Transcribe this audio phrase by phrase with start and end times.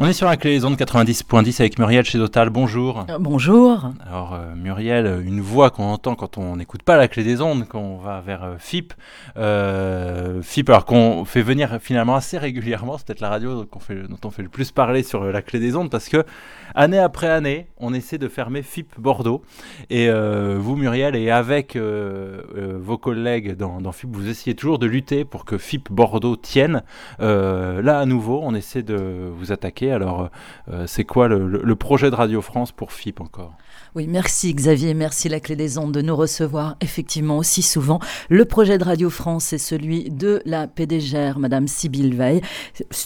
[0.00, 2.50] On est sur la clé des ondes 90.10 avec Muriel chez Total.
[2.50, 3.04] Bonjour.
[3.10, 3.90] Euh, bonjour.
[4.06, 7.66] Alors euh, Muriel, une voix qu'on entend quand on n'écoute pas la clé des ondes,
[7.68, 8.94] quand on va vers euh, FIP.
[10.40, 14.06] FIP, alors qu'on fait venir finalement assez régulièrement, c'est peut-être la radio dont on, fait,
[14.06, 16.22] dont on fait le plus parler sur la clé des ondes, parce que
[16.76, 19.42] année après année, on essaie de fermer FIP Bordeaux.
[19.90, 25.24] Et vous Muriel, et avec vos collègues dans, dans, FIP, vous essayez toujours de lutter
[25.24, 26.84] pour que FIP Bordeaux tienne.
[27.18, 30.30] là à nouveau, on essaie de vous attaquer alors,
[30.70, 33.54] euh, c'est quoi le, projet de Radio France pour FIP encore?
[33.94, 38.00] Oui, merci Xavier, merci la clé des ondes de nous recevoir effectivement aussi souvent.
[38.28, 42.40] Le projet de Radio France, c'est celui de la PDGR, Madame Sybille Veil.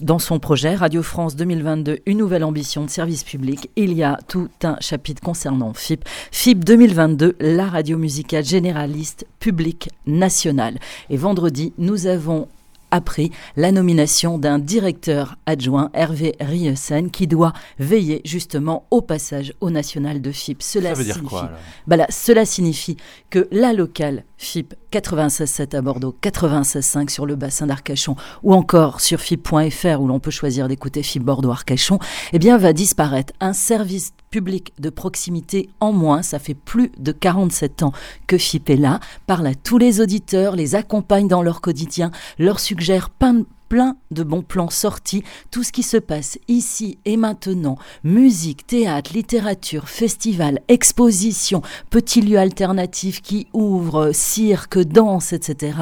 [0.00, 4.18] Dans son projet Radio France 2022, une nouvelle ambition de service public, il y a
[4.28, 6.04] tout un chapitre concernant FIP.
[6.30, 10.78] FIP 2022, la radio musicale généraliste publique nationale.
[11.10, 12.48] Et vendredi, nous avons
[12.92, 19.70] appris la nomination d'un directeur adjoint, Hervé Riesen, qui doit veiller justement au passage au
[19.70, 20.62] national de FIP.
[20.62, 21.50] Cela Ça veut dire quoi
[21.88, 22.96] bah Cela signifie
[23.30, 29.20] que la locale FIP 96.7 à Bordeaux, 96.5 sur le bassin d'Arcachon ou encore sur
[29.20, 31.98] FIP.fr où l'on peut choisir d'écouter FIP Bordeaux-Arcachon,
[32.32, 36.22] eh bien va disparaître un service public de proximité en moins.
[36.22, 37.92] Ça fait plus de 47 ans
[38.26, 42.58] que FIP est là, parle à tous les auditeurs, les accompagne dans leur quotidien, leur
[42.58, 47.78] suggère plein plein de bons plans sortis, tout ce qui se passe ici et maintenant,
[48.04, 55.78] musique, théâtre, littérature, festival, exposition, petits lieux alternatifs qui ouvrent, cirque, danse, etc.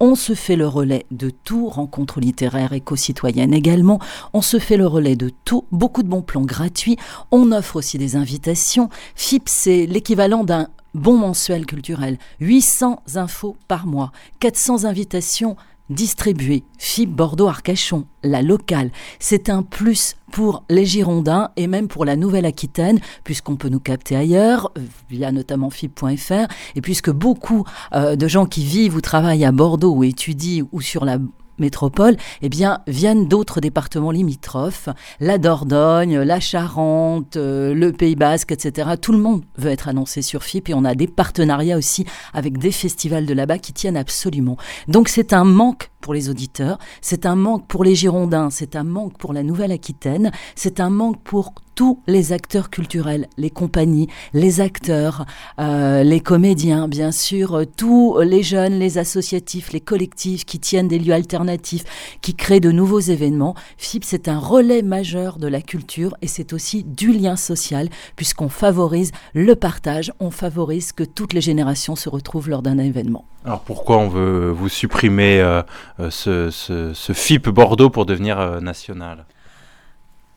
[0.00, 4.00] On se fait le relais de tout, rencontres littéraires éco-citoyennes également,
[4.34, 6.98] on se fait le relais de tout, beaucoup de bons plans gratuits,
[7.30, 8.90] on offre aussi des invitations.
[9.14, 15.56] FIP, c'est l'équivalent d'un bon mensuel culturel, 800 infos par mois, 400 invitations
[15.90, 16.64] distribuée.
[16.78, 18.90] FIB Bordeaux-Arcachon, la locale.
[19.18, 24.16] C'est un plus pour les Girondins et même pour la Nouvelle-Aquitaine, puisqu'on peut nous capter
[24.16, 24.72] ailleurs,
[25.10, 29.92] via notamment FIB.fr, et puisque beaucoup euh, de gens qui vivent ou travaillent à Bordeaux
[29.92, 31.18] ou étudient ou sur la
[31.60, 34.88] métropole, eh bien, viennent d'autres départements limitrophes,
[35.20, 38.90] la Dordogne, la Charente, euh, le Pays Basque, etc.
[39.00, 42.58] Tout le monde veut être annoncé sur FIP et on a des partenariats aussi avec
[42.58, 44.56] des festivals de là-bas qui tiennent absolument.
[44.88, 48.84] Donc c'est un manque pour les auditeurs, c'est un manque pour les Girondins, c'est un
[48.84, 54.60] manque pour la Nouvelle-Aquitaine, c'est un manque pour tous les acteurs culturels, les compagnies, les
[54.60, 55.24] acteurs,
[55.58, 60.88] euh, les comédiens, bien sûr, euh, tous les jeunes, les associatifs, les collectifs qui tiennent
[60.88, 61.84] des lieux alternatifs,
[62.20, 63.54] qui créent de nouveaux événements.
[63.78, 68.50] FIP, c'est un relais majeur de la culture et c'est aussi du lien social puisqu'on
[68.50, 73.24] favorise le partage, on favorise que toutes les générations se retrouvent lors d'un événement.
[73.46, 75.62] Alors pourquoi on veut vous supprimer euh,
[76.08, 79.26] ce, ce, FIP Bordeaux pour devenir national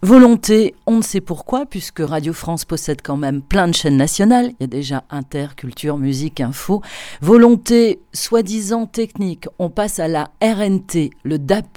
[0.03, 4.47] Volonté, on ne sait pourquoi, puisque Radio France possède quand même plein de chaînes nationales.
[4.47, 6.81] Il y a déjà Inter, Culture, Musique, Info.
[7.21, 11.67] Volonté, soi-disant technique, on passe à la RNT, le DAP+.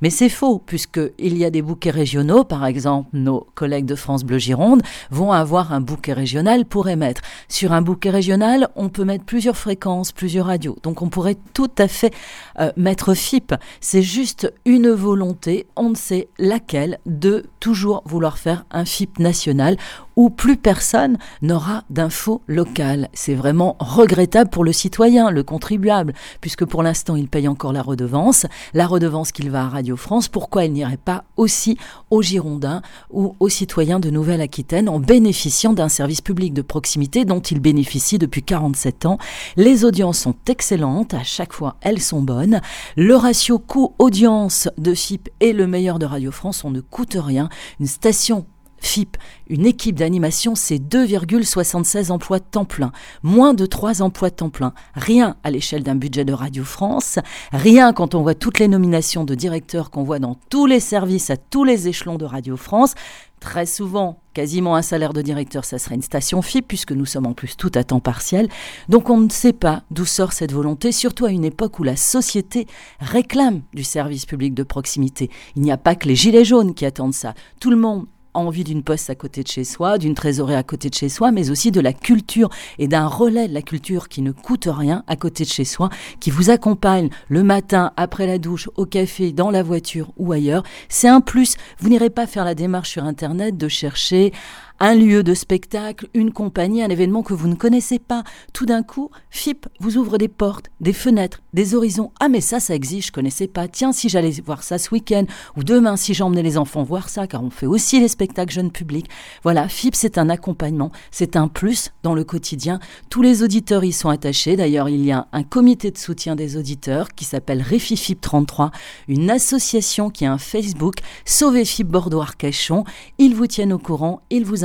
[0.00, 2.44] Mais c'est faux, puisqu'il y a des bouquets régionaux.
[2.44, 7.22] Par exemple, nos collègues de France Bleu Gironde vont avoir un bouquet régional pour émettre.
[7.48, 10.76] Sur un bouquet régional, on peut mettre plusieurs fréquences, plusieurs radios.
[10.84, 12.14] Donc on pourrait tout à fait
[12.60, 13.56] euh, mettre FIP.
[13.80, 19.76] C'est juste une volonté, on ne sait laquelle, de toujours vouloir faire un FIP national
[20.20, 23.08] où plus personne n'aura d'infos locales.
[23.14, 27.80] C'est vraiment regrettable pour le citoyen, le contribuable, puisque pour l'instant il paye encore la
[27.80, 28.44] redevance,
[28.74, 31.78] la redevance qu'il va à Radio France, pourquoi il n'irait pas aussi
[32.10, 37.40] aux Girondins ou aux citoyens de Nouvelle-Aquitaine en bénéficiant d'un service public de proximité dont
[37.40, 39.16] il bénéficie depuis 47 ans?
[39.56, 42.60] Les audiences sont excellentes, à chaque fois elles sont bonnes.
[42.94, 47.48] Le ratio coût-audience de FIP est le meilleur de Radio France, on ne coûte rien.
[47.80, 48.44] Une station
[48.80, 49.16] FIP,
[49.48, 52.92] une équipe d'animation, c'est 2,76 emplois temps plein,
[53.22, 54.72] moins de 3 emplois temps plein.
[54.94, 57.18] Rien à l'échelle d'un budget de Radio France,
[57.52, 61.30] rien quand on voit toutes les nominations de directeurs qu'on voit dans tous les services
[61.30, 62.94] à tous les échelons de Radio France.
[63.40, 67.26] Très souvent, quasiment un salaire de directeur, ça serait une station FIP, puisque nous sommes
[67.26, 68.48] en plus tout à temps partiel.
[68.90, 71.96] Donc on ne sait pas d'où sort cette volonté, surtout à une époque où la
[71.96, 72.66] société
[73.00, 75.30] réclame du service public de proximité.
[75.56, 77.32] Il n'y a pas que les gilets jaunes qui attendent ça.
[77.60, 80.88] Tout le monde envie d'une poste à côté de chez soi, d'une trésorerie à côté
[80.88, 84.22] de chez soi, mais aussi de la culture et d'un relais de la culture qui
[84.22, 85.90] ne coûte rien à côté de chez soi,
[86.20, 90.62] qui vous accompagne le matin, après la douche, au café, dans la voiture ou ailleurs.
[90.88, 91.56] C'est un plus.
[91.78, 94.32] Vous n'irez pas faire la démarche sur Internet de chercher
[94.80, 98.24] un lieu de spectacle, une compagnie, un événement que vous ne connaissez pas.
[98.54, 102.12] Tout d'un coup, FIP vous ouvre des portes, des fenêtres, des horizons.
[102.18, 103.68] Ah mais ça, ça existe, je connaissais pas.
[103.68, 107.26] Tiens, si j'allais voir ça ce week-end, ou demain, si j'emmenais les enfants voir ça,
[107.26, 109.10] car on fait aussi les spectacles jeunes publics.
[109.42, 112.80] Voilà, FIP, c'est un accompagnement, c'est un plus dans le quotidien.
[113.10, 114.56] Tous les auditeurs y sont attachés.
[114.56, 118.70] D'ailleurs, il y a un comité de soutien des auditeurs qui s'appelle RéfiFIP 33,
[119.08, 120.96] une association qui a un Facebook,
[121.26, 122.84] Sauvez FIP Bordeaux Arcachon.
[123.18, 124.64] Ils vous tiennent au courant, ils vous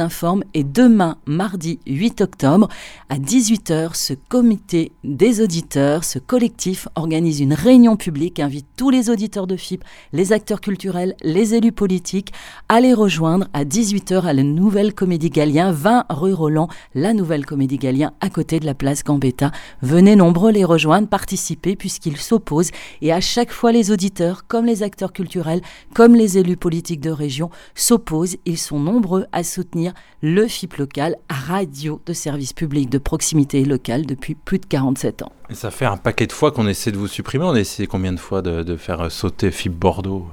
[0.54, 2.68] et demain, mardi 8 octobre,
[3.10, 9.10] à 18h, ce comité des auditeurs, ce collectif organise une réunion publique, invite tous les
[9.10, 12.34] auditeurs de FIP, les acteurs culturels, les élus politiques
[12.70, 17.46] à les rejoindre à 18h à la nouvelle Comédie Galien, 20 rue Roland, la nouvelle
[17.46, 19.52] Comédie Galien à côté de la place Gambetta.
[19.82, 22.72] Venez nombreux les rejoindre, participer puisqu'ils s'opposent
[23.02, 25.62] et à chaque fois les auditeurs, comme les acteurs culturels,
[25.94, 28.38] comme les élus politiques de région, s'opposent.
[28.46, 34.06] Ils sont nombreux à soutenir le FIP local, radio de service public de proximité locale
[34.06, 35.32] depuis plus de 47 ans.
[35.50, 37.46] Et ça fait un paquet de fois qu'on essaie de vous supprimer.
[37.46, 40.28] On a essayé combien de fois de, de faire sauter FIP Bordeaux?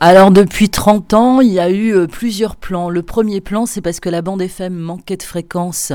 [0.00, 2.90] Alors depuis 30 ans, il y a eu euh, plusieurs plans.
[2.90, 5.92] Le premier plan, c'est parce que la bande FM manquait de fréquence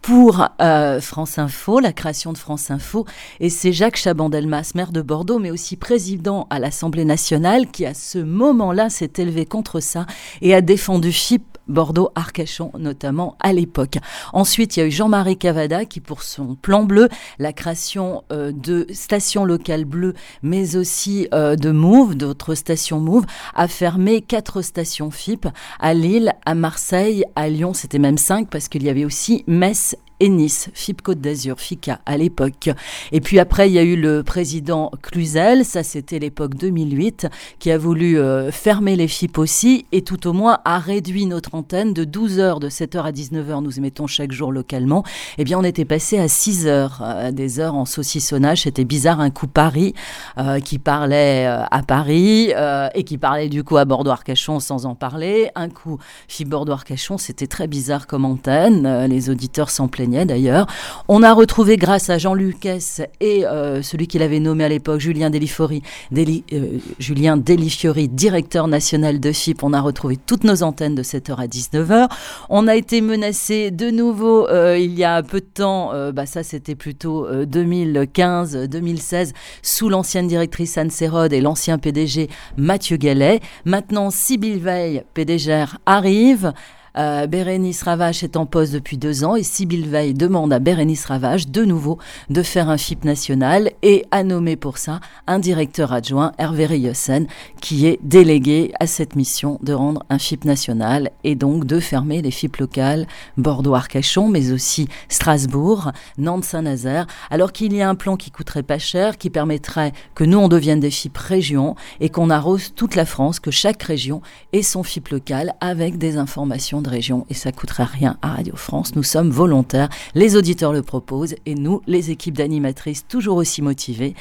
[0.00, 3.04] pour euh, France Info, la création de France Info.
[3.40, 7.94] Et c'est Jacques Chabandelmas, maire de Bordeaux, mais aussi président à l'Assemblée nationale, qui à
[7.94, 10.06] ce moment-là s'est élevé contre ça
[10.40, 13.98] et a défendu FIP Bordeaux-Arcachon notamment à l'époque.
[14.32, 18.52] Ensuite, il y a eu Jean-Marie Cavada qui, pour son plan bleu, la création euh,
[18.52, 23.24] de stations locales bleues, mais aussi euh, de Move, d'autres stations Move,
[23.54, 25.46] a fermé quatre stations FIP
[25.80, 29.96] à Lille, à Marseille, à Lyon, c'était même cinq parce qu'il y avait aussi Metz
[30.20, 32.70] et Nice, FIP Côte d'Azur, FICA à l'époque.
[33.12, 37.28] Et puis après, il y a eu le président Cluzel, ça c'était l'époque 2008,
[37.58, 41.54] qui a voulu euh, fermer les FIP aussi, et tout au moins a réduit notre
[41.54, 45.04] antenne de 12 heures, de 7 h à 19 h nous émettons chaque jour localement.
[45.38, 49.20] Eh bien, on était passé à 6 heures, euh, des heures en saucissonnage, c'était bizarre,
[49.20, 49.94] un coup Paris,
[50.38, 52.52] euh, qui parlait à Paris,
[52.94, 57.46] et qui parlait du coup à Bordeaux-Arcachon sans en parler, un coup FIP Bordeaux-Arcachon, c'était
[57.46, 60.66] très bizarre comme antenne, les auditeurs s'en plaignaient d'ailleurs.
[61.08, 65.00] On a retrouvé grâce à Jean Lucas et euh, celui qu'il avait nommé à l'époque,
[65.00, 65.82] Julien Delifori,
[66.16, 71.36] euh, Julien Delifiori, directeur national de FIP, on a retrouvé toutes nos antennes de 7h
[71.36, 72.08] à 19h.
[72.48, 76.42] On a été menacé de nouveau euh, il y a peu de temps, bah ça
[76.42, 79.32] c'était plutôt 2015-2016,
[79.62, 83.40] sous l'ancienne directrice Anne Serrode et l'ancien PDG Mathieu Gallet.
[83.64, 86.52] Maintenant, Sybille Veil, PDG, arrive.
[86.96, 91.04] Euh, Bérénice Ravage est en poste depuis deux ans et Sybille Veil demande à Bérénice
[91.04, 91.98] Ravage de nouveau
[92.30, 97.26] de faire un FIP national et à nommer pour ça un directeur adjoint, Hervé Riyossen,
[97.60, 102.22] qui est délégué à cette mission de rendre un FIP national et donc de fermer
[102.22, 103.06] les FIP locales
[103.36, 109.18] Bordeaux-Arcachon, mais aussi Strasbourg, Nantes-Saint-Nazaire, alors qu'il y a un plan qui coûterait pas cher,
[109.18, 113.40] qui permettrait que nous on devienne des FIP régions et qu'on arrose toute la France,
[113.40, 118.18] que chaque région ait son FIP local avec des informations région et ça coûtera rien
[118.22, 118.96] à Radio France.
[118.96, 124.14] Nous sommes volontaires, les auditeurs le proposent et nous, les équipes d'animatrices toujours aussi motivées,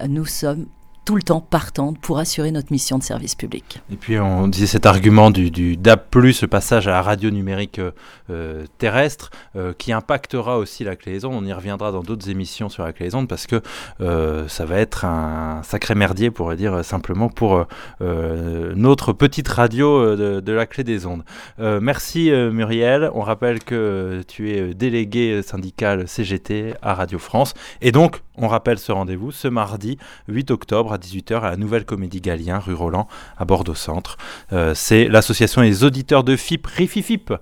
[0.00, 0.66] euh, nous sommes
[1.08, 3.80] tout le temps partante pour assurer notre mission de service public.
[3.90, 7.78] Et puis on disait cet argument du, du DAB+, le passage à la radio numérique
[7.78, 7.92] euh,
[8.28, 11.42] euh, terrestre, euh, qui impactera aussi la clé des ondes.
[11.42, 13.62] On y reviendra dans d'autres émissions sur la clé des ondes parce que
[13.98, 17.66] ça va être un sacré merdier, pour dire simplement, pour
[18.00, 21.24] notre petite radio de, de, la clé des ondes.
[21.58, 23.10] merci Muriel.
[23.14, 27.54] On rappelle que tu es délégué syndical CGT à Radio France.
[27.80, 29.98] Et donc, on rappelle ce rendez-vous ce mardi
[30.28, 34.16] 8 octobre 18h à la Nouvelle Comédie Galien, rue Roland, à Bordeaux-Centre.
[34.52, 37.32] Euh, c'est l'association des auditeurs de FIP, RIFIFIP,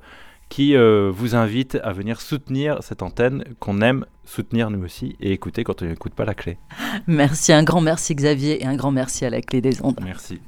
[0.48, 5.32] qui euh, vous invite à venir soutenir cette antenne qu'on aime soutenir nous aussi et
[5.32, 6.58] écouter quand on n'écoute pas la clé.
[7.06, 9.98] Merci, un grand merci Xavier et un grand merci à la clé des ondes.
[10.02, 10.40] Merci.